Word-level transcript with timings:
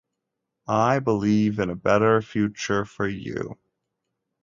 I 0.67 0.97
believe 0.97 1.59
in 1.59 1.69
a 1.69 1.75
better 1.75 2.23
future 2.23 2.85
for 2.85 3.07
you. 3.07 3.59